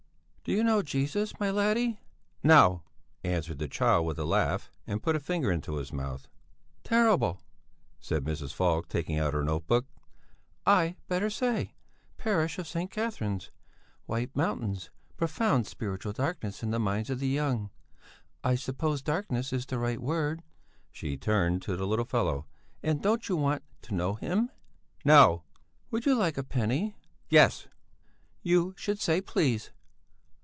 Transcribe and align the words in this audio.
"Do 0.43 0.51
you 0.51 0.63
know 0.65 0.81
Jesus, 0.81 1.39
my 1.39 1.49
laddie?" 1.51 2.01
"No," 2.43 2.81
answered 3.23 3.59
the 3.59 3.67
child 3.69 4.05
with 4.07 4.17
a 4.19 4.25
laugh, 4.25 4.69
and 4.87 5.01
put 5.01 5.15
a 5.15 5.19
finger 5.19 5.49
into 5.51 5.75
his 5.77 5.93
mouth. 5.93 6.27
"Terrible!" 6.83 7.39
said 8.01 8.23
Mrs. 8.25 8.51
Falk, 8.51 8.89
taking 8.89 9.17
out 9.19 9.33
her 9.35 9.43
note 9.43 9.67
book. 9.67 9.85
"I'd 10.65 10.97
better 11.07 11.29
say: 11.29 11.75
Parish 12.17 12.57
of 12.59 12.67
St. 12.67 12.89
Catherine's. 12.91 13.51
White 14.07 14.35
Mountains. 14.35 14.89
Profound 15.15 15.67
spiritual 15.67 16.11
darkness 16.11 16.63
in 16.63 16.71
the 16.71 16.79
minds 16.79 17.11
of 17.11 17.19
the 17.19 17.29
young. 17.29 17.69
I 18.43 18.55
suppose 18.55 19.01
darkness 19.03 19.53
is 19.53 19.67
the 19.67 19.77
right 19.79 20.01
word?" 20.01 20.41
She 20.91 21.17
turned 21.17 21.61
to 21.61 21.77
the 21.77 21.87
little 21.87 22.03
fellow: 22.03 22.47
"And 22.83 23.01
don't 23.01 23.29
you 23.29 23.37
want 23.37 23.63
to 23.83 23.93
know 23.93 24.15
him?" 24.15 24.49
"No!" 25.05 25.43
"Would 25.91 26.05
you 26.07 26.15
like 26.15 26.37
a 26.37 26.43
penny?" 26.43 26.95
"Yes!" 27.29 27.67
"You 28.41 28.73
should 28.75 28.99
say 28.99 29.21
please! 29.21 29.71